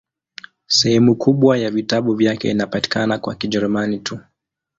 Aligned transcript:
Sehemu 0.67 1.15
kubwa 1.15 1.57
ya 1.57 1.71
vitabu 1.71 2.13
vyake 2.13 2.51
inapatikana 2.51 3.17
kwa 3.17 3.35
Kijerumani 3.35 3.99
tu. 3.99 4.19